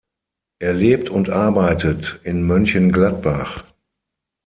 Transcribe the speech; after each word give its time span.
Er 0.57 0.73
lebt 0.73 1.09
und 1.11 1.29
arbeitet 1.29 2.21
in 2.23 2.41
Mönchengladbach. 2.41 3.63